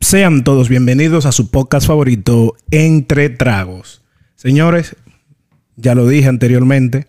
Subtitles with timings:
[0.00, 4.02] Sean todos bienvenidos a su podcast favorito, Entre Tragos.
[4.34, 4.96] Señores,
[5.76, 7.06] ya lo dije anteriormente,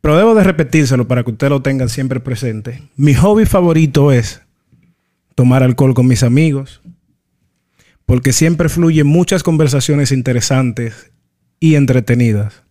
[0.00, 2.84] pero debo de repetírselo para que ustedes lo tengan siempre presente.
[2.94, 4.42] Mi hobby favorito es
[5.34, 6.80] tomar alcohol con mis amigos,
[8.04, 11.10] porque siempre fluyen muchas conversaciones interesantes
[11.58, 12.62] y entretenidas.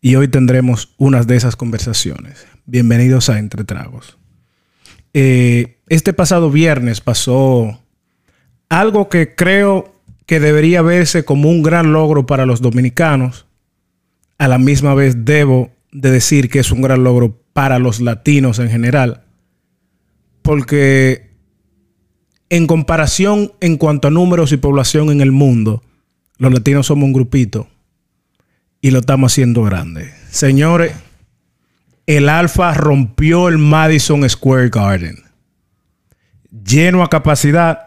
[0.00, 2.48] Y hoy tendremos unas de esas conversaciones.
[2.64, 4.18] Bienvenidos a Entre Tragos.
[5.14, 7.80] Eh, este pasado viernes pasó
[8.68, 9.94] algo que creo
[10.26, 13.46] que debería verse como un gran logro para los dominicanos.
[14.38, 18.58] A la misma vez debo de decir que es un gran logro para los latinos
[18.58, 19.22] en general.
[20.42, 21.30] Porque
[22.50, 25.82] en comparación en cuanto a números y población en el mundo,
[26.38, 27.68] los latinos somos un grupito
[28.80, 30.12] y lo estamos haciendo grande.
[30.30, 30.92] Señores,
[32.06, 35.24] el Alfa rompió el Madison Square Garden.
[36.50, 37.85] Lleno a capacidad.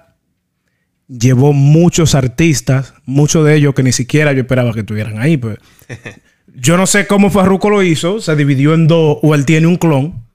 [1.10, 5.38] Llevó muchos artistas, muchos de ellos que ni siquiera yo esperaba que estuvieran ahí.
[5.38, 5.58] Pues.
[6.56, 9.78] Yo no sé cómo Farruko lo hizo, se dividió en dos, o él tiene un
[9.78, 10.26] clon,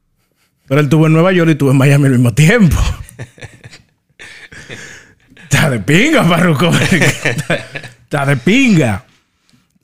[0.67, 2.77] pero él tuvo en Nueva York y tuvo en Miami al mismo tiempo.
[5.43, 6.71] Está de pinga, Farruko.
[8.05, 9.05] Está de pinga.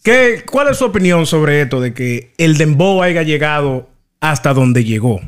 [0.02, 4.84] ¿Qué, ¿Cuál es su opinión sobre esto de que el Dembow haya llegado hasta donde
[4.84, 5.20] llegó?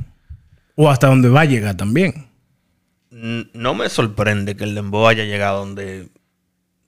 [0.76, 2.28] O hasta donde va a llegar también.
[3.12, 6.08] No me sorprende que el Dembow haya llegado donde.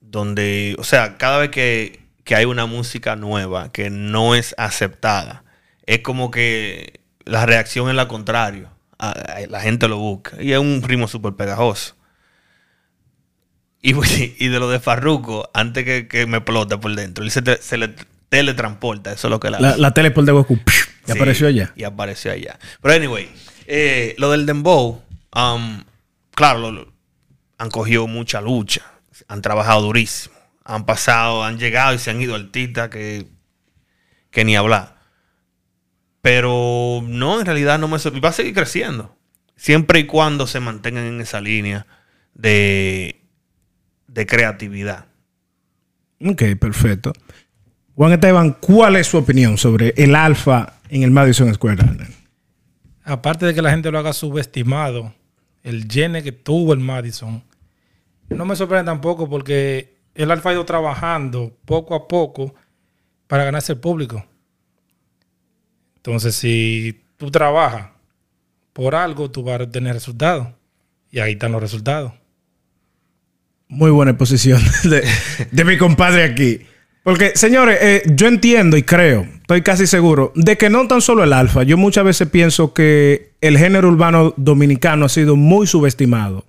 [0.01, 0.75] donde.
[0.79, 5.45] O sea, cada vez que, que hay una música nueva que no es aceptada,
[5.87, 8.71] es como que la reacción es la contrario.
[9.49, 10.41] La gente lo busca.
[10.43, 11.95] Y es un ritmo súper pegajoso.
[13.83, 13.93] Y,
[14.49, 17.95] de lo de Farruko, antes que, me explote por dentro, él se, le
[18.31, 19.61] teletransporta, eso es lo que la...
[19.61, 20.59] La, la de Goku,
[21.07, 21.73] y apareció allá.
[21.77, 22.59] Y apareció allá.
[22.81, 23.29] Pero anyway,
[23.67, 25.03] eh, lo del Dembow,
[25.37, 25.85] um,
[26.35, 26.93] claro,
[27.59, 28.83] han cogido mucha lucha,
[29.29, 33.27] han trabajado durísimo, han pasado, han llegado y se han ido artistas que,
[34.31, 34.99] que ni hablar.
[36.23, 39.17] Pero no, en realidad no me Va a seguir creciendo.
[39.57, 41.87] Siempre y cuando se mantengan en esa línea
[42.35, 43.25] de
[44.15, 45.07] de creatividad.
[46.25, 47.13] Ok, perfecto.
[47.97, 52.15] Juan Esteban, ¿cuál es su opinión sobre el alfa en el Madison Square Garden?
[53.03, 55.13] Aparte de que la gente lo haga subestimado,
[55.65, 57.43] el gene que tuvo el Madison,
[58.29, 62.55] no me sorprende tampoco porque el alfa ha ido trabajando poco a poco
[63.27, 64.25] para ganarse el público.
[65.97, 67.91] Entonces, si tú trabajas
[68.73, 70.49] por algo, tú vas a tener resultados.
[71.11, 72.13] Y ahí están los resultados.
[73.69, 74.61] Muy buena exposición
[75.51, 76.61] de, mi compadre aquí.
[77.03, 81.23] Porque, señores, eh, yo entiendo y creo, estoy casi seguro, de que no tan solo
[81.23, 81.65] el alfa.
[81.65, 86.47] Yo muchas veces pienso que el género urbano dominicano ha sido muy subestimado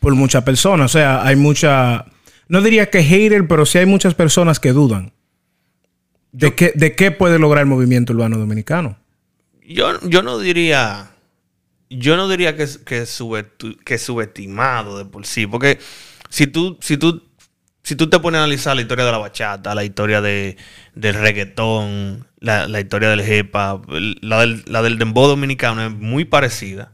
[0.00, 0.86] por muchas personas.
[0.86, 2.06] O sea, hay mucha,
[2.48, 5.12] no diría que hater, pero sí hay muchas personas que dudan
[6.32, 8.96] de, qué, de qué puede lograr el movimiento urbano dominicano.
[9.68, 11.10] Yo, yo no diría,
[11.90, 13.04] yo no diría que, que,
[13.84, 15.80] que subestimado de por sí, porque
[16.30, 17.22] si tú, si tú,
[17.86, 20.56] si tú te pones a analizar la historia de la bachata, la historia de,
[20.96, 23.86] del reggaetón, la, historia del hip hop,
[24.22, 26.90] la del, la del dembow dominicano es muy parecida.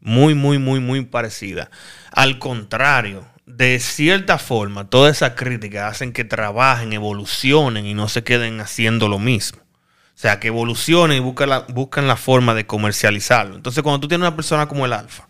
[0.00, 1.72] Muy, muy, muy, muy parecida.
[2.12, 8.22] Al contrario, de cierta forma, todas esas críticas hacen que trabajen, evolucionen y no se
[8.22, 9.58] queden haciendo lo mismo.
[9.58, 13.56] O sea, que evolucionen y buscan la, buscan la forma de comercializarlo.
[13.56, 15.26] Entonces, cuando tú tienes una persona como el Alfa,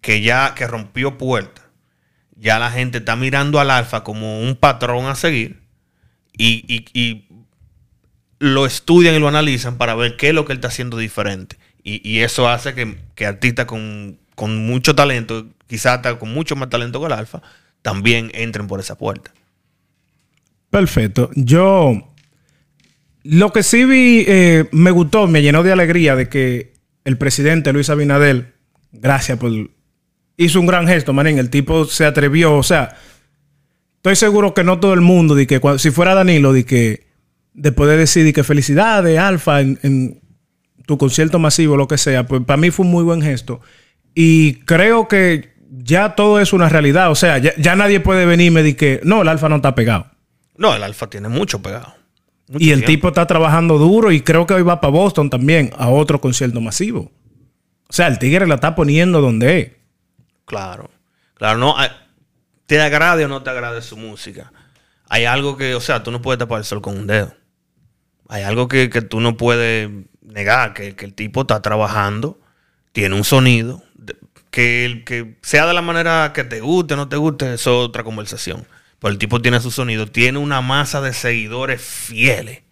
[0.00, 1.63] que ya que rompió puertas,
[2.36, 5.60] ya la gente está mirando al alfa como un patrón a seguir
[6.36, 7.24] y,
[8.40, 11.56] lo estudian y lo analizan para ver qué es lo que él está haciendo diferente.
[11.82, 14.18] Y, eso hace que, artistas con,
[14.66, 17.42] mucho talento, quizás con mucho más talento que el alfa,
[17.82, 19.32] también entren por esa puerta.
[20.70, 21.30] Perfecto.
[21.34, 22.14] Yo
[23.22, 26.74] lo que sí vi, eh, me gustó, me llenó de alegría de que
[27.04, 28.52] el presidente Luis Abinadel,
[28.92, 29.50] gracias por
[30.36, 31.38] hizo un gran gesto, manín.
[31.38, 32.56] El tipo se atrevió.
[32.56, 32.96] O sea,
[33.96, 37.06] estoy seguro que no todo el mundo, de que si fuera Danilo, de que
[37.54, 40.20] de poder decir que felicidades, Alfa, en,
[40.86, 43.60] tu concierto masivo, lo que sea, pues para mí fue un muy buen gesto.
[44.14, 47.10] Y creo que ya todo es una realidad.
[47.10, 50.08] O sea, ya, nadie puede venirme y que no, el Alfa no está pegado.
[50.56, 51.94] No, el Alfa tiene mucho pegado.
[52.58, 55.88] y el tipo está trabajando duro y creo que hoy va para Boston también a
[55.88, 57.10] otro concierto masivo.
[57.88, 59.70] O sea, el Tigre la está poniendo donde es.
[60.44, 60.90] Claro,
[61.34, 61.76] claro, no,
[62.66, 64.52] te agrade o no te agrade su música.
[65.08, 67.34] Hay algo que, o sea, tú no puedes tapar el sol con un dedo.
[68.28, 69.90] Hay algo que, tú no puedes
[70.22, 72.40] negar, que, el tipo está trabajando,
[72.92, 73.82] tiene un sonido,
[74.50, 78.04] Que, que sea de la manera que te guste, no te guste, eso es otra
[78.04, 78.66] conversación.
[79.00, 82.62] Pero el tipo tiene su sonido, tiene una masa de seguidores fieles.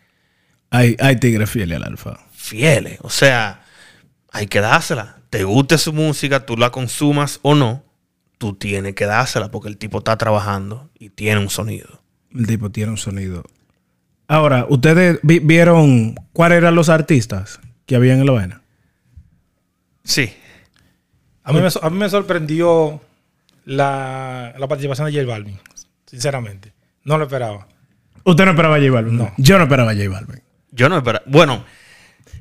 [0.70, 2.18] Hay, hay tigres fieles al alfa.
[2.32, 2.98] Fieles.
[3.02, 3.62] O sea,
[4.32, 5.21] hay que dársela.
[5.32, 7.82] Te guste su música, tú la consumas o no,
[8.36, 12.02] tú tienes que dársela porque el tipo está trabajando y tiene un sonido.
[12.34, 13.42] El tipo tiene un sonido.
[14.28, 18.62] Ahora, ¿ustedes vi- vieron cuáles eran los artistas que habían en la vaina?
[20.04, 20.34] Sí.
[21.44, 23.00] A mí, me, so- a mí me sorprendió
[23.64, 25.58] la, la participación de J Balvin,
[26.06, 26.74] sinceramente.
[27.04, 27.66] No lo esperaba.
[28.24, 29.16] ¿Usted no esperaba a J Balvin?
[29.16, 29.32] No.
[29.38, 30.42] Yo no esperaba a J Balvin.
[30.72, 31.24] Yo no esperaba.
[31.26, 31.64] Bueno,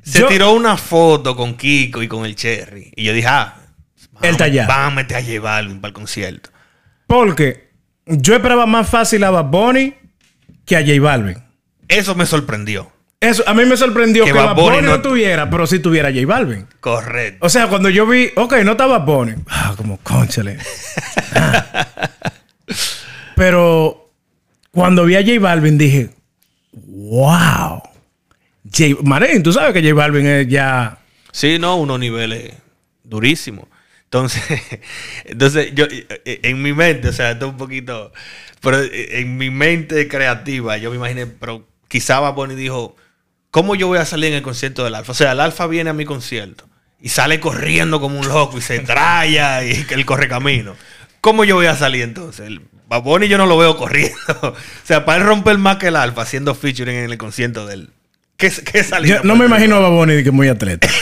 [0.02, 2.92] se Yo- tiró una foto con Kiko y con el Cherry.
[2.96, 3.56] Y yo dije, ah,
[4.20, 4.66] Él está allá.
[4.66, 6.50] Vamos a meter a J Balvin para el concierto.
[7.06, 7.70] Porque
[8.06, 9.94] yo esperaba más fácil a Bad Bunny
[10.64, 11.36] que a J Balvin.
[11.88, 12.90] Eso me sorprendió.
[13.20, 15.66] Eso, a mí me sorprendió Que que, Bad Bad Bunny Bunny no- no tuviera, pero
[15.66, 16.66] sí tuviera J Balvin.
[16.80, 17.44] Correcto.
[17.46, 19.32] O sea, cuando yo vi, ok, no estaba Bad Bunny.
[19.48, 20.58] Ah, como, conchale.
[21.34, 22.10] Ah.
[23.36, 24.10] Pero
[24.70, 26.10] cuando vi a J Balvin dije,
[26.72, 27.82] wow.
[28.74, 30.98] J Marín, tú sabes que J Balvin es ya...
[31.30, 32.54] Sí, no, unos niveles
[33.04, 33.66] durísimos.
[34.04, 34.42] Entonces,
[35.24, 38.12] entonces yo eh, eh, en mi mente, o sea, esto es un poquito,
[38.60, 42.96] pero eh, en mi mente creativa, yo me imaginé, pero quizá Bad Bunny dijo,
[43.50, 45.12] ¿cómo yo voy a salir en el concierto del Alfa?
[45.12, 46.68] O sea, el Alfa viene a mi concierto
[47.00, 50.76] y sale corriendo como un loco y se traya y él corre camino.
[51.20, 52.46] ¿Cómo yo voy a salir entonces?
[52.46, 54.18] El Bad Bunny yo no lo veo corriendo.
[54.42, 54.54] o
[54.84, 57.90] sea, para él romper más que el Alfa haciendo featuring en el concierto del...
[58.42, 60.88] ¿Qué, qué salida Yo no me imagino a de que muy atleta.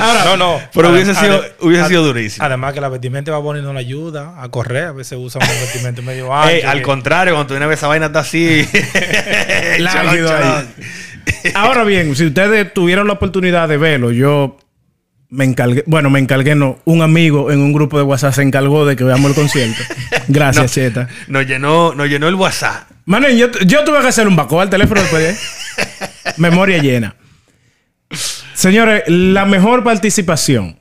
[0.00, 0.60] Ahora, no, no.
[0.72, 2.42] Pero hubiese sido- hubiese sido durísimo.
[2.46, 4.84] Además que la vestimenta de Bad Bunny no le ayuda a correr.
[4.84, 6.70] A veces usa un vestimenta medio Ey, ancho.
[6.70, 8.66] al que- contrario, cuando tú vienes a ver esa vaina está así.
[8.94, 9.84] Ahí.
[9.84, 10.68] cholón.
[11.54, 14.56] Ahora bien, si ustedes tuvieron la oportunidad de verlo, yo
[15.28, 18.86] me encargué, bueno, me encargué, no, un amigo en un grupo de WhatsApp se encargó
[18.86, 19.82] de que veamos el concierto.
[20.28, 20.68] Gracias, No.
[20.68, 21.08] Cheta.
[21.28, 22.89] Nos llenó, nos llenó el WhatsApp.
[23.10, 27.16] Manen, yo, yo tuve que hacer un backup al teléfono después de Memoria llena.
[28.54, 30.78] Señores, la mejor participación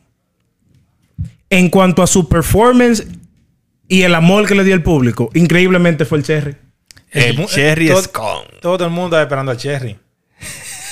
[1.49, 3.07] en cuanto a su performance
[3.87, 6.55] y el amor que le dio el público, increíblemente fue el Cherry.
[7.09, 8.47] El mu- Cherry todo- Scone.
[8.61, 9.97] Todo el mundo está esperando al Cherry.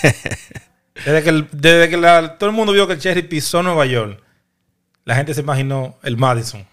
[1.05, 3.85] desde que, el- desde que la- todo el mundo vio que el Cherry pisó Nueva
[3.85, 4.19] York,
[5.05, 6.65] la gente se imaginó el Madison.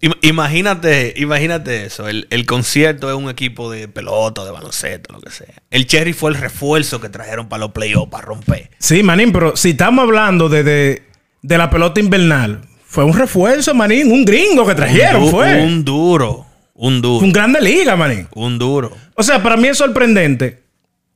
[0.00, 2.06] Im- Imagínate, imagínate eso.
[2.08, 5.54] El, el concierto es un equipo de pelota, de baloncesto, lo que sea.
[5.70, 8.70] El Cherry fue el refuerzo que trajeron para los playoffs, para romper.
[8.78, 11.02] Sí, Manín, pero si estamos hablando de, de,
[11.42, 15.62] de la pelota invernal, fue un refuerzo, Manín, un gringo que trajeron, un, fue.
[15.62, 16.46] un duro.
[16.74, 17.24] Un duro.
[17.24, 18.28] un grande liga, Manín.
[18.34, 18.94] Un duro.
[19.14, 20.62] O sea, para mí es sorprendente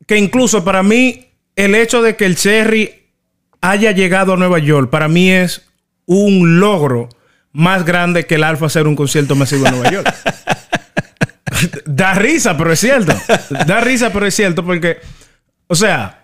[0.06, 2.94] que incluso para mí el hecho de que el Cherry
[3.60, 5.68] haya llegado a Nueva York, para mí es
[6.06, 7.10] un logro
[7.52, 10.14] más grande que el Alfa hacer un concierto masivo en Nueva York.
[11.86, 13.12] da risa, pero es cierto.
[13.66, 14.98] Da risa, pero es cierto porque,
[15.66, 16.22] o sea,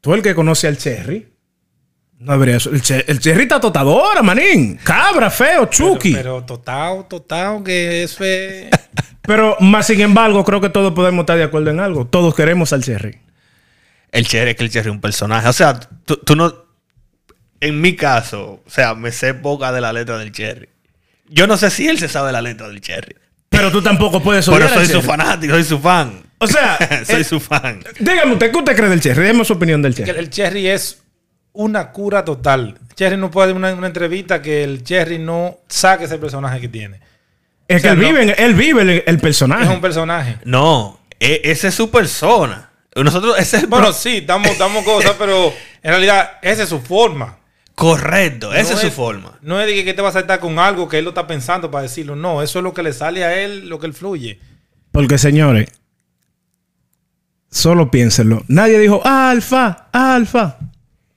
[0.00, 1.28] tú el que conoce al Cherry,
[2.18, 2.70] no habría eso.
[2.70, 4.76] El, Che- el Cherry está totadora, manín.
[4.82, 6.14] Cabra, feo, chucky.
[6.14, 8.66] Pero, pero total, total, que eso es...
[9.22, 12.06] Pero más sin embargo, creo que todos podemos estar de acuerdo en algo.
[12.06, 13.20] Todos queremos al Cherry.
[14.10, 15.46] El Cherry es que el Cherry es un personaje.
[15.48, 16.67] O sea, tú, tú no.
[17.60, 20.68] En mi caso, o sea, me sé poca de la letra del Cherry.
[21.28, 23.16] Yo no sé si él se sabe la letra del Cherry.
[23.48, 26.22] Pero tú tampoco puedes Pero odiar al soy su fanático, soy su fan.
[26.38, 27.82] O sea, soy eh, su fan.
[27.98, 29.22] dígame usted, ¿qué usted cree del Cherry?
[29.22, 30.18] Déjeme su opinión del que Cherry.
[30.20, 31.02] el Cherry es
[31.52, 32.78] una cura total.
[32.94, 36.68] Cherry no puede dar una, una entrevista que el Cherry no saque ese personaje que
[36.68, 37.00] tiene.
[37.66, 39.64] Es que o sea, él no- vive, él vive el, el personaje.
[39.64, 40.36] Es un personaje.
[40.44, 42.70] No, e- esa es su persona.
[42.94, 46.80] Nosotros, ese es el Bueno, sí, damos, damos cosas, pero en realidad esa es su
[46.80, 47.36] forma.
[47.78, 49.38] Correcto, esa No es su forma.
[49.40, 51.26] No es de que, que te vas a estar con algo que él lo está
[51.28, 52.16] pensando para decirlo.
[52.16, 54.40] No, eso es lo que le sale a él, lo que él fluye.
[54.90, 55.68] Porque, señores,
[57.50, 58.44] solo piénsenlo.
[58.48, 60.58] Nadie dijo alfa, alfa.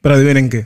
[0.02, 0.66] Pero adivinen qué.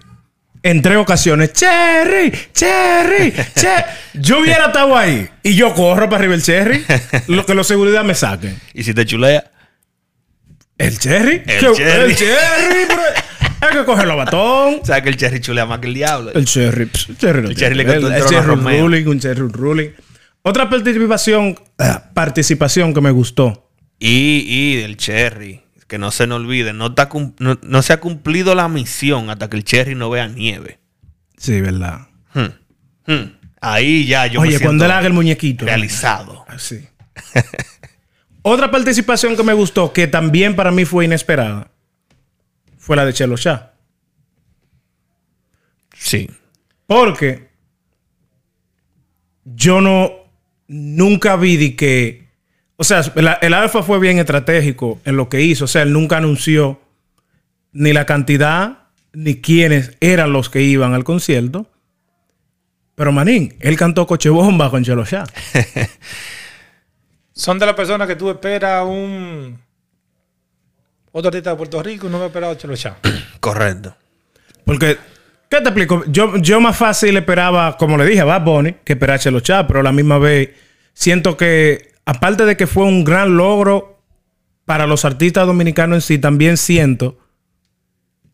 [0.64, 3.84] En tres ocasiones, Cherry, Cherry, Cherry.
[4.16, 6.84] Yo hubiera estado ahí y yo corro para arriba el Cherry.
[7.28, 8.60] Lo que los seguridad me saquen.
[8.74, 9.52] Y si te chulea,
[10.78, 11.44] ¿El Cherry?
[11.46, 12.12] El ¿Qué- Cherry.
[12.12, 12.88] El Cherry,
[13.68, 14.80] hay que cogerlo a batón.
[14.84, 16.32] sabes que el Cherry chulea más que el diablo.
[16.34, 16.84] El Cherry.
[16.84, 19.90] El Cherry, no El Cherry le cantó el Cherry un ruling, un Cherry ruling.
[20.42, 23.72] Otra participación, ah, participación que me gustó.
[23.98, 28.00] Y, y del Cherry, que no se nos olvide, no, está no, no se ha
[28.00, 30.80] cumplido la misión hasta que el Cherry no vea nieve.
[31.38, 32.08] Sí, verdad.
[32.34, 33.32] Hmm, hmm.
[33.62, 35.66] Ahí ya yo Oye, cuando él haga el muñequito.
[35.66, 36.46] realizado.
[36.58, 36.86] Sí.
[38.44, 41.72] Otra participación que me gustó, que también para mí fue inesperada,
[42.86, 43.74] fue la de Chelo Shah.
[45.98, 46.30] Sí.
[46.86, 47.50] Porque
[49.44, 50.12] yo no
[50.68, 52.28] nunca vi de que.
[52.76, 55.66] O sea, el, el Alfa fue bien estratégico en lo que hizo.
[55.66, 56.80] O sea, él nunca anunció
[57.72, 61.68] ni la cantidad ni quiénes eran los que iban al concierto.
[62.94, 65.26] Pero Manín, él cantó Coche Bomba con Chelo Shah.
[67.34, 69.65] Son de las personas que tú esperas un.
[71.18, 72.98] Otro artista de Puerto Rico y no me he esperado Chelo Chá.
[73.40, 73.96] Correcto.
[74.66, 74.98] Porque,
[75.48, 76.04] ¿qué te explico?
[76.08, 79.40] Yo, yo más fácil esperaba, como le dije, a Bad Bunny, que esperar a Chelo
[79.40, 80.50] Chá, pero a la misma vez
[80.94, 84.02] siento que, aparte de que fue un gran logro
[84.66, 87.18] para los artistas dominicanos en sí, también siento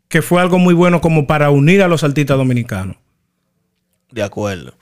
[0.07, 2.95] que fue algo muy bueno como para unir a los artistas dominicanos.
[4.09, 4.73] De acuerdo.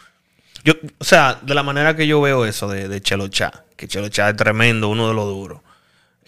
[0.64, 3.90] Yo, o sea, de la manera que yo veo eso de, de Chelo Chá, que
[3.90, 5.60] Chelo Chá es tremendo, uno de los duros.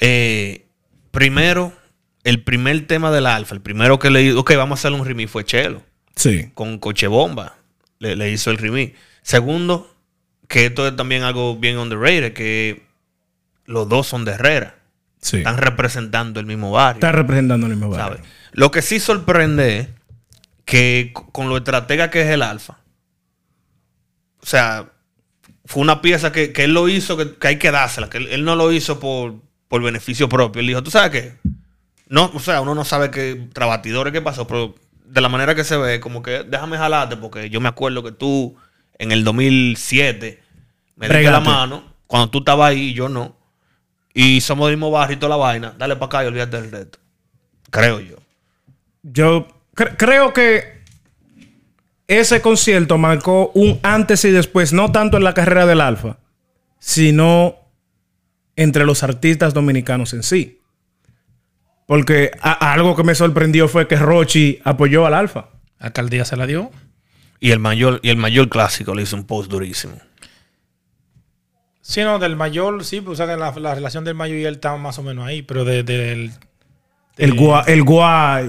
[0.02, 0.66] Eh,
[1.12, 1.74] primero,
[2.24, 5.32] el primer tema del Alfa, el primero que le ok, vamos a hacer un remix
[5.32, 5.84] fue Chelo,
[6.16, 6.52] Sí.
[6.54, 7.56] con Coche Bomba,
[8.00, 8.98] le, le hizo el remix.
[9.22, 9.96] Segundo,
[10.48, 12.84] que esto es también algo bien underrated, que
[13.66, 14.76] los dos son de Herrera,
[15.22, 15.38] Sí.
[15.38, 16.96] están representando el mismo barrio.
[17.00, 18.18] Está representando el mismo barrio.
[18.18, 18.30] ¿sabes?
[18.54, 19.88] Lo que sí sorprende es
[20.66, 22.80] que con lo estratega que es el Alfa,
[24.42, 24.90] o sea,
[25.66, 28.28] fue una pieza que, que él lo hizo, que, que hay que dársela, que él,
[28.32, 29.36] él no lo hizo por,
[29.72, 30.60] por beneficio propio.
[30.60, 31.34] Él dijo, ¿tú sabes qué?
[32.10, 34.76] No, o sea, uno no sabe qué trabatidores qué pasó, pero
[35.06, 38.12] de la manera que se ve, como que déjame jalarte, porque yo me acuerdo que
[38.12, 38.54] tú
[39.00, 40.44] en el 2007
[40.98, 43.34] me diste la mano, cuando tú estabas ahí y yo no.
[44.14, 45.74] Y somos del mismo barrio y toda la vaina.
[45.78, 47.00] Dale para acá y olvídate del resto.
[47.70, 48.18] Creo yo.
[49.04, 50.82] Yo cre- creo que
[52.10, 56.18] ese concierto marcó un antes y después, no tanto en la carrera del Alfa,
[56.78, 57.56] sino
[58.56, 60.60] entre los artistas dominicanos en sí.
[61.88, 65.50] Porque a- algo que me sorprendió fue que Rochi apoyó al Alfa.
[65.80, 66.72] Alcaldía se la dio.
[67.40, 69.96] Y el mayor, y el mayor clásico le hizo un post durísimo.
[71.82, 74.56] Sí, no, del mayor, sí, pues o sea la, la relación del mayor y él
[74.56, 76.32] está más o menos ahí, pero de, del-
[77.18, 78.42] El Gua, el Gua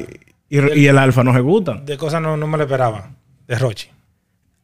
[0.51, 1.85] y, y el Alfa no se gustan.
[1.87, 3.11] de cosas no, no me lo esperaba.
[3.49, 3.89] De Rochi.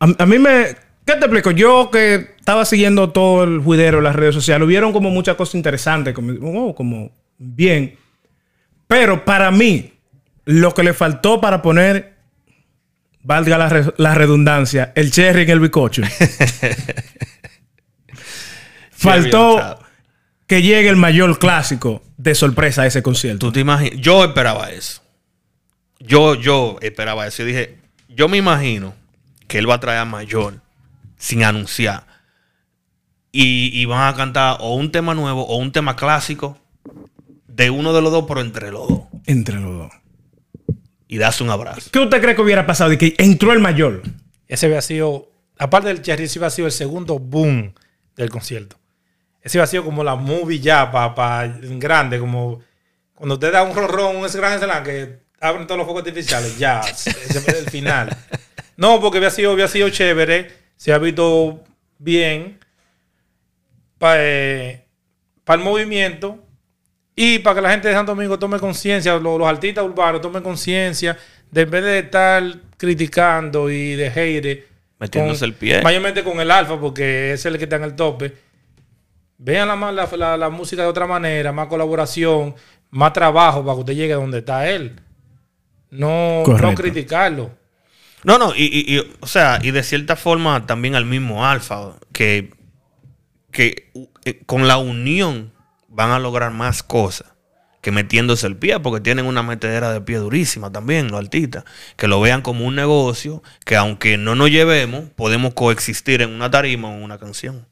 [0.01, 0.77] A, a mí me...
[1.09, 1.53] ¿Qué te explico?
[1.53, 6.13] Yo que estaba siguiendo todo el juidero las redes sociales, hubieron como muchas cosas interesantes,
[6.13, 7.97] como, oh, como bien.
[8.87, 9.95] Pero para mí,
[10.45, 12.13] lo que le faltó para poner,
[13.23, 16.03] valga la, re- la redundancia, el cherry en el bicocho.
[18.91, 19.79] faltó
[20.47, 23.47] que llegue el mayor clásico de sorpresa a ese concierto.
[23.47, 23.99] ¿Tú te imaginas?
[23.99, 25.01] Yo esperaba eso.
[26.01, 27.39] Yo, yo esperaba eso.
[27.39, 27.79] Yo dije,
[28.11, 28.95] yo me imagino
[29.47, 30.68] que él va a traer a Mayor
[31.19, 32.07] sin anunciar.
[33.31, 36.59] Y, y van a cantar o un tema nuevo o un tema clásico
[37.47, 39.01] de uno de los dos, pero entre los dos.
[39.27, 39.93] Entre los dos.
[41.09, 41.91] Y darse un abrazo.
[41.93, 42.91] ¿Qué usted cree que hubiera pasado?
[42.91, 44.03] De que entró el mayor.
[44.47, 47.75] Ese había sido, aparte del Cherry, ese había sido el segundo boom
[48.17, 48.77] del concierto.
[49.43, 52.61] Ese había sido como la movie ya, para grande, como
[53.15, 56.81] cuando usted da un ronrón, un gran slam que abren todos los fuegos artificiales, ya,
[56.89, 58.17] ese fue el final.
[58.77, 61.63] No, porque había sido, había sido chévere, se ha visto
[61.99, 62.59] bien
[63.99, 66.39] para el movimiento
[67.17, 70.43] y para que la gente de Santo Domingo tome conciencia, lo- los, artistas urbanos tomen
[70.43, 71.19] conciencia,
[71.51, 72.43] de en vez de estar
[72.77, 74.65] criticando y de hate,
[75.01, 75.83] Metiéndose con- el pie.
[75.83, 78.35] Mayormente con el alfa, porque es el que está en el tope.
[79.39, 82.55] Vean la, la, la- la música de otra manera, más colaboración,
[82.91, 85.01] más trabajo para que usted llegue a donde está él.
[85.91, 87.51] No, no criticarlo.
[88.25, 92.51] No, no, y, y- o sea, y de cierta forma también al mismo Alfa, que,
[93.51, 93.91] que
[94.25, 95.53] eh, con la unión
[95.89, 97.33] van a lograr más cosas
[97.81, 101.65] que metiéndose el pie, porque tienen una metedera de pie durísima también, los artistas,
[101.97, 106.51] que lo vean como un negocio, que aunque no nos llevemos, podemos coexistir en una
[106.51, 107.67] tarima o en una canción.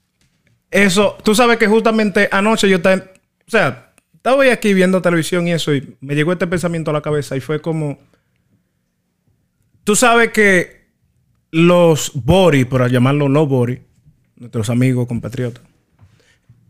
[0.71, 5.53] Eso, tú sabes que justamente anoche yo estaba, o sea, estaba aquí viendo televisión y
[5.53, 7.99] eso y me llegó este pensamiento a la cabeza y fue como,
[9.87, 10.81] tú sabes que
[11.53, 13.81] los Bori, por llamarlo los Bori,
[14.35, 15.63] nuestros amigos compatriotas,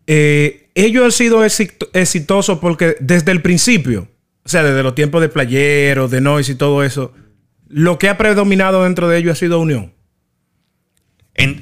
[0.07, 4.07] eh, ellos han sido exit- exitosos porque desde el principio,
[4.45, 7.15] o sea, desde los tiempos de playeros, de noise y todo eso,
[7.69, 9.95] lo que ha predominado dentro de ellos ha sido unión.
[11.35, 11.61] En-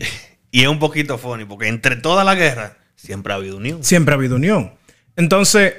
[0.51, 3.83] y es un poquito funny, porque entre toda la guerra siempre ha habido unión.
[3.85, 4.73] siempre ha habido unión.
[5.17, 5.75] Entonces,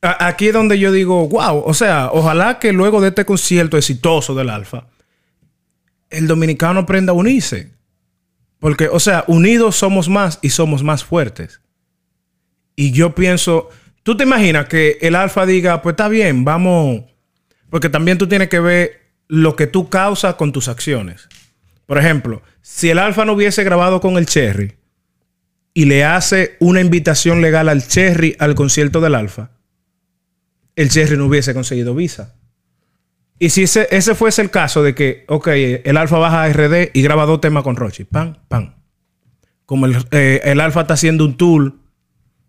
[0.00, 3.76] a- aquí es donde yo digo, wow, o sea, ojalá que luego de este concierto
[3.76, 4.86] exitoso del Alfa,
[6.12, 7.72] el dominicano aprenda a unirse.
[8.58, 11.60] Porque, o sea, unidos somos más y somos más fuertes.
[12.76, 13.68] Y yo pienso,
[14.02, 17.02] tú te imaginas que el Alfa diga, pues está bien, vamos,
[17.70, 21.28] porque también tú tienes que ver lo que tú causas con tus acciones.
[21.86, 24.76] Por ejemplo, si el Alfa no hubiese grabado con el Cherry
[25.74, 29.50] y le hace una invitación legal al Cherry al concierto del Alfa,
[30.76, 32.34] el Cherry no hubiese conseguido visa.
[33.42, 35.48] Y si ese, ese fuese el caso de que, ok,
[35.82, 38.74] el Alfa baja a RD y graba dos temas con Rochi, pam, pam.
[39.66, 41.74] Como el, eh, el Alfa está haciendo un tour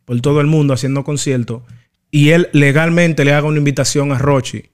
[0.06, 1.64] por todo el mundo haciendo conciertos
[2.12, 4.70] y él legalmente le haga una invitación a Rochi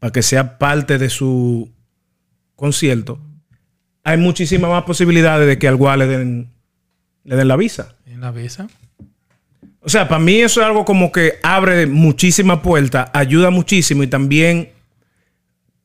[0.00, 1.70] para que sea parte de su
[2.56, 3.20] concierto,
[4.02, 6.50] hay muchísimas más posibilidades de que al le den,
[7.22, 7.94] le den la visa.
[8.04, 8.66] ¿En la visa?
[9.78, 14.08] O sea, para mí eso es algo como que abre muchísimas puertas, ayuda muchísimo y
[14.08, 14.81] también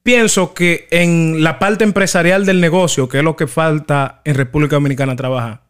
[0.07, 4.77] pienso que en la parte empresarial del negocio, que es lo que falta en República
[4.77, 5.63] Dominicana trabajar,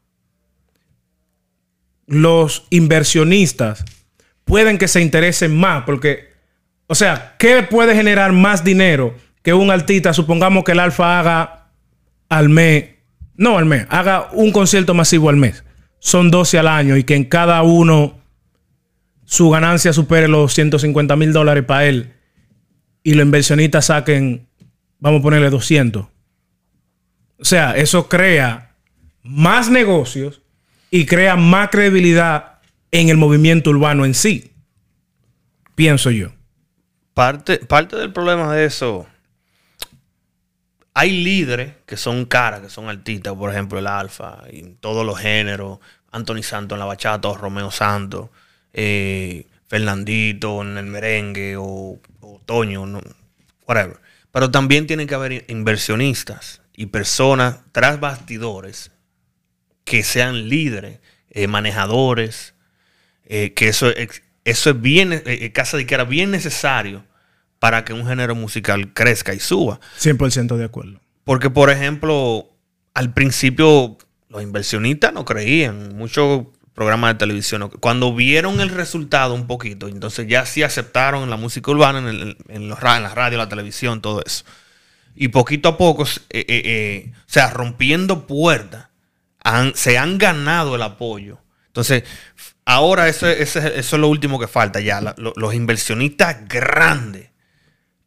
[2.05, 3.83] los inversionistas
[4.45, 6.29] pueden que se interesen más porque,
[6.85, 10.13] o sea, ¿qué puede generar más dinero que un artista?
[10.13, 11.71] Supongamos que el Alfa haga
[12.29, 12.89] al mes,
[13.37, 15.63] no al mes, haga un concierto masivo al mes.
[15.97, 18.19] Son 12 al año y que en cada uno
[19.25, 22.16] su ganancia supere los 150 mil dólares para él
[23.07, 24.49] y los inversionistas saquen,
[24.99, 26.07] vamos a ponerle 200.
[27.39, 28.75] O sea, eso crea
[29.23, 30.41] más negocios
[30.91, 32.59] y crea más credibilidad
[32.91, 34.51] en el movimiento urbano en sí.
[35.73, 36.33] Pienso yo.
[37.13, 39.07] Parte, parte del problema de eso.
[40.93, 45.17] Hay líderes que son caras, que son artistas, por ejemplo, el Alfa, y todos los
[45.17, 45.79] géneros.
[46.11, 48.31] Anthony Santos en la bachata, Romeo Santos,
[48.73, 53.01] eh, Fernandito en el merengue, o, o Toño, no,
[53.67, 53.99] whatever.
[54.31, 58.91] Pero también tienen que haber inversionistas y personas tras bastidores
[59.83, 62.53] que sean líderes, eh, manejadores,
[63.25, 67.03] eh, que eso, es- eso es bien, eh, casa de que era bien necesario
[67.59, 69.79] para que un género musical crezca y suba.
[69.97, 71.01] 100% de acuerdo.
[71.23, 72.49] Porque, por ejemplo,
[72.93, 73.97] al principio
[74.29, 76.45] los inversionistas no creían, muchos
[76.77, 81.71] programas de televisión, cuando vieron el resultado un poquito, entonces ya sí aceptaron la música
[81.71, 84.45] urbana en, el- en los en la radio, la televisión, todo eso.
[85.15, 88.89] Y poquito a poco, eh, eh, eh, o sea, rompiendo puertas,
[89.43, 91.39] han- se han ganado el apoyo.
[91.65, 92.03] Entonces,
[92.63, 95.01] ahora eso, es- eso es- eso es lo último que falta ya.
[95.01, 97.31] la- los inversionistas grandes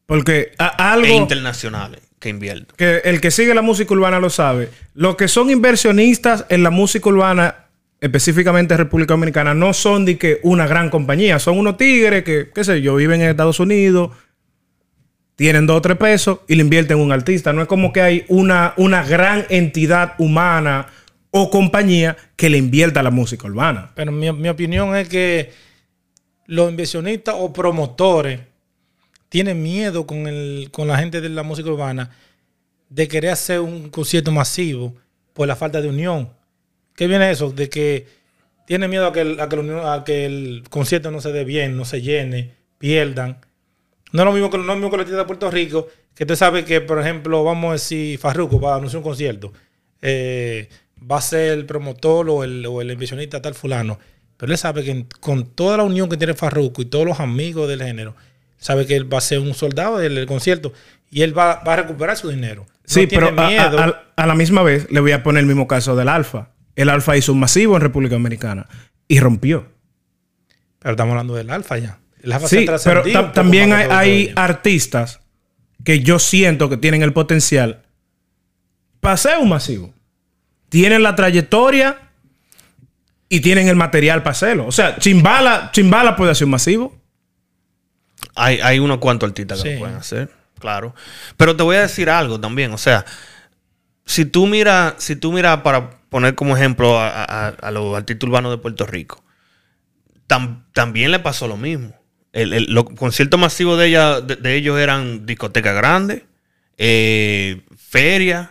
[0.07, 2.77] Porque a- e algo internacionales que invierten.
[2.77, 4.71] que el que sigue la música urbana lo sabe.
[4.95, 7.65] Los que son inversionistas en la música urbana,
[8.01, 11.39] específicamente en República Dominicana, no son de una gran compañía.
[11.39, 14.11] Son unos tigres que, qué sé yo, viven en Estados Unidos,
[15.37, 17.53] tienen dos o tres pesos y le invierten en un artista.
[17.53, 20.87] No es como que hay una, una gran entidad humana
[21.31, 23.93] o compañía que le invierta la música urbana.
[23.95, 25.53] Pero mi, mi opinión es que
[26.47, 28.41] los inversionistas o promotores
[29.29, 32.11] tienen miedo con, el, con la gente de la música urbana
[32.89, 34.95] de querer hacer un concierto masivo
[35.33, 36.29] por la falta de unión.
[37.01, 37.51] ¿Qué viene eso?
[37.51, 38.07] De que
[38.67, 41.33] tienen miedo a que, el, a que, la unión- a que el concierto no se
[41.33, 43.39] dé bien, no se llene, pierdan.
[44.13, 45.89] No es lo mismo que, no es lo mismo que la artista de Puerto Rico,
[46.15, 49.51] que tú sabes que, por ejemplo, vamos a decir, Farruko va a anunciar un concierto.
[50.03, 50.69] eh,
[51.11, 53.99] va a ser el promotor o el, o el inversionista tal fulano.
[54.37, 57.67] Pero él sabe que con toda la unión que tiene Farruko y todos los amigos
[57.67, 58.15] del género,
[58.59, 60.75] sabe que él va a ser un soldado del, del concierto
[61.11, 62.67] y él va, va a recuperar su dinero.
[62.85, 66.09] Sí, tiene pero a la misma vez le voy a poner el mismo caso del
[66.11, 66.51] Alfa.
[66.81, 68.67] El Alfa hizo un masivo en República Dominicana
[69.09, 69.67] y rompió.
[70.79, 71.99] pero estamos hablando del alfa ya.
[72.23, 75.21] El alfa se Sí, ha pero ta- también hay, artistas
[75.85, 77.83] que yo siento que tienen el potencial
[79.01, 79.93] para ser un masivo.
[80.69, 81.99] Tienen la trayectoria
[83.29, 84.67] y tienen el material para hacerlo.
[84.67, 86.97] O sea, Chimbala, Chimbala puede hacer un masivo.
[88.35, 90.95] Hay, hay unos cuantos artistas que lo pueden hacer, claro.
[91.37, 92.73] Pero te voy a decir algo también.
[92.73, 93.05] O sea,
[94.05, 98.29] si tú miras, si tú miras para poner como ejemplo a, a- a los artistas
[98.29, 99.25] urbanos de Puerto Rico,
[100.29, 101.95] tam- también le pasó lo mismo.
[102.33, 106.23] El, el- los conciertos masivos de, ella, de, de ellos eran discotecas grandes,
[106.79, 108.51] eh, ferias,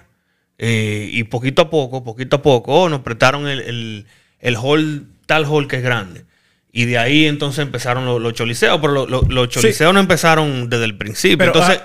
[0.57, 4.05] eh, y poquito a poco, poquito a poco, oh, nos prestaron el, el,
[4.39, 6.25] el hall, tal hall que es grande.
[6.71, 10.69] Y de ahí entonces empezaron los, los choliseos, pero los, los- los choliseos no empezaron
[10.69, 11.37] desde el principio.
[11.37, 11.81] Pero entonces,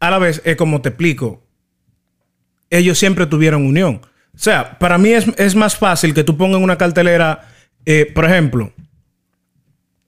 [0.00, 1.44] a, a la vez, es como te explico,
[2.70, 4.00] ellos siempre tuvieron unión.
[4.34, 7.48] O sea, para mí es, es más fácil que tú pongas en una cartelera,
[7.84, 8.72] eh, por ejemplo,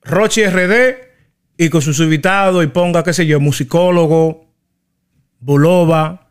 [0.03, 0.99] Rochi RD
[1.57, 4.47] y con sus invitados y ponga, qué sé yo, musicólogo,
[5.41, 6.31] Bulova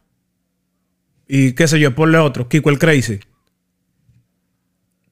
[1.27, 3.19] y qué sé yo, ponle otro, Kiko el Crazy.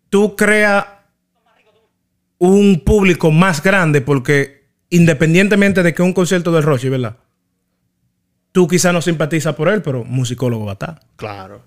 [0.10, 0.86] Tú creas
[2.38, 7.18] un público más grande porque independientemente de que un concierto del Rochi, ¿verdad?
[8.52, 11.00] tú quizás no simpatizas por él, pero musicólogo va a estar.
[11.16, 11.64] Claro.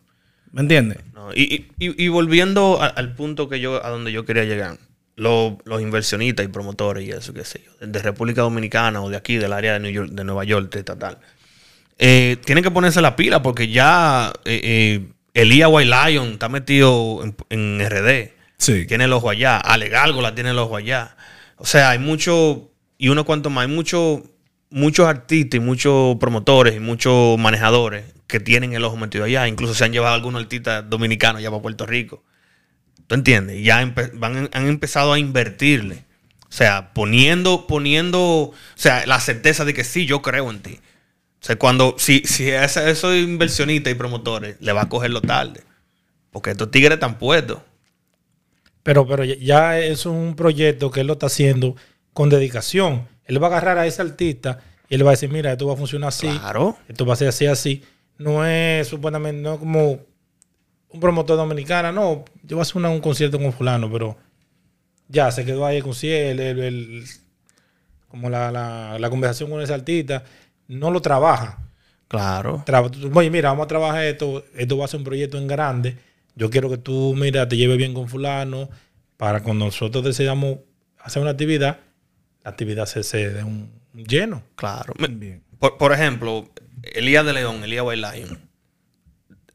[0.54, 0.98] ¿Me entiendes?
[1.12, 4.78] No, y, y- y volviendo a- al punto que yo, a donde yo quería llegar,
[5.16, 9.16] lo- los inversionistas y promotores y eso, qué sé yo, de República Dominicana o de
[9.16, 11.18] aquí, del área de, New York, de Nueva York, de tal,
[11.98, 17.22] eh, tienen que ponerse la pila porque ya eh, eh, Elías White Lion está metido
[17.24, 18.32] en, en RD.
[18.58, 18.86] Sí.
[18.86, 19.58] Tiene el ojo allá.
[19.58, 21.16] Ale Gárgola tiene el ojo allá.
[21.56, 24.22] O sea, hay mucho, y uno cuanto más, hay mucho,
[24.74, 29.46] muchos artistas y muchos promotores y muchos manejadores que tienen el ojo metido allá.
[29.46, 32.24] Incluso se han llevado algunos artistas dominicanos ya para Puerto Rico.
[33.06, 33.62] ¿Tú entiendes?
[33.62, 33.84] Ya
[34.14, 36.04] van- han empezado a invertirle.
[36.48, 40.80] O sea, poniendo, poniendo, o sea, la certeza de que sí, yo creo en ti.
[41.40, 45.20] O sea, cuando, si, si a ese- esos inversionistas y promotores le va a cogerlo
[45.20, 45.62] tarde.
[46.30, 47.58] Porque estos tigres están puestos.
[48.82, 51.76] Pero, pero ya es un proyecto que él lo está haciendo
[52.12, 53.06] con dedicación.
[53.26, 55.74] Él va a agarrar a ese artista y él va a decir, mira, esto va
[55.74, 56.76] a funcionar así, Claro.
[56.88, 57.82] esto va a ser así, así.
[58.18, 59.98] No es supuestamente, no es como
[60.90, 64.16] un promotor dominicano, no, yo voy a hacer una- un concierto con fulano, pero
[65.08, 67.04] ya se quedó ahí el concierto, el- el-
[68.08, 70.22] como la, la- la conversación con ese artista,
[70.68, 71.58] no lo trabaja.
[72.08, 72.62] Claro.
[72.64, 74.44] Traba- Oye, mira, vamos a trabajar esto.
[74.54, 75.96] Esto va a ser un proyecto en grande.
[76.36, 78.68] Yo quiero que tú, mira, te lleves bien con fulano
[79.16, 80.58] para cuando nosotros decidamos
[81.00, 81.78] hacer una actividad,
[82.44, 84.42] la actividad se, se dé un, lleno.
[84.56, 84.94] Claro.
[84.98, 85.42] Me- Bien.
[85.58, 86.50] Por, por ejemplo,
[86.82, 88.38] Elías de León, Elías White Lion,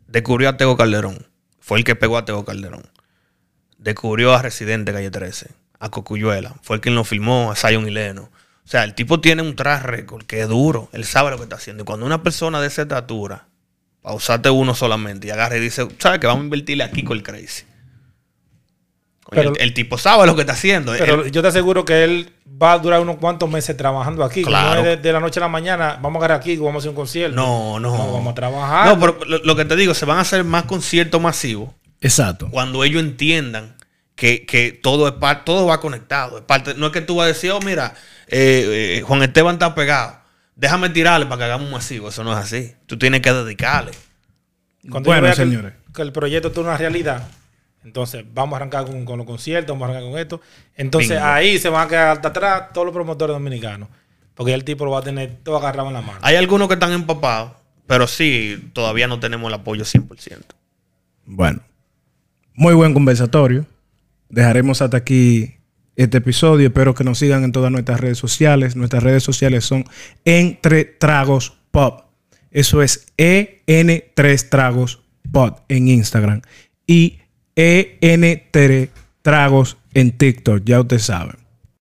[0.07, 1.27] descubrió a Tego Calderón.
[1.59, 2.83] Fue el que pegó a Tego Calderón.
[3.77, 6.55] Descubrió a Residente Calle 13, a Cocuyuela.
[6.63, 8.23] Fue el quien lo filmó, a Zion y Leno.
[8.65, 10.89] O sea, el tipo tiene un track record que es duro.
[10.93, 11.83] Él sabe lo que está haciendo.
[11.83, 13.47] Y cuando una persona de esa estatura,
[14.01, 17.17] para usarte uno solamente, y agarra y dice, ¿sabes que Vamos a invertirle aquí con
[17.17, 17.63] el crazy.
[19.29, 20.93] Pero- el, el tipo sabe lo que está haciendo.
[20.97, 24.43] Pero Él- yo te aseguro que él va a durar unos cuantos meses trabajando aquí.
[24.43, 24.81] Claro.
[24.83, 26.77] No es de, de la noche a la mañana, vamos a agarrar aquí, vamos a
[26.79, 27.35] hacer un concierto.
[27.35, 27.91] no, no.
[28.13, 28.87] vamos a trabajar.
[28.87, 31.69] No, pero lo, lo que te digo, se van a hacer más conciertos masivos
[32.01, 32.49] Exacto.
[32.51, 33.75] cuando ellos entiendan
[34.15, 36.37] que, que todo es par- todo va conectado.
[36.39, 37.93] Es parte, no es que tú vas a decir, oh, mira,
[38.27, 40.17] eh, eh, Juan Esteban está pegado.
[40.55, 42.09] Déjame tirarle para que hagamos un masivo.
[42.09, 42.73] Eso no es así.
[42.85, 43.91] Tú tienes que dedicarle.
[44.89, 45.73] Cuando Bueno, vea que el- señores.
[45.95, 47.27] Que, el proyecto tiene una realidad,
[47.83, 50.41] entonces vamos a arrancar con, con los conciertos, vamos a arrancar con esto.
[50.75, 51.25] Entonces Bingo.
[51.25, 53.89] ahí se van a quedar hasta atrás todos los promotores dominicanos.
[54.35, 56.19] Porque el tipo lo va a tener todo agarrado en la mano.
[56.21, 57.51] Hay algunos que están empapados,
[57.87, 60.39] pero sí, todavía no tenemos el apoyo 100%.
[61.25, 61.61] Bueno,
[62.53, 63.65] muy buen conversatorio.
[64.29, 65.57] Dejaremos hasta aquí
[65.95, 66.67] este episodio.
[66.67, 68.75] Espero que nos sigan en todas nuestras redes sociales.
[68.75, 69.85] Nuestras redes sociales son
[70.23, 72.05] Entre Tragos Pop.
[72.51, 76.41] Eso es EN3 Tragos Pop en Instagram
[76.87, 77.19] y
[77.55, 78.89] EN3
[79.21, 80.63] Tragos en TikTok.
[80.63, 81.48] Ya ustedes saben.